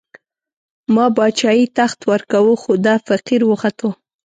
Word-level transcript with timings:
ما 0.93 1.05
باچايي، 1.17 1.65
تخت 1.77 1.99
ورکوو، 2.11 2.53
خو 2.61 2.71
دا 2.85 2.95
فقير 3.07 3.41
وختو 3.51 3.89